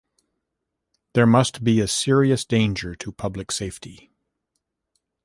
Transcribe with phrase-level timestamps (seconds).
[1.13, 4.09] There must be a serious danger to public safety.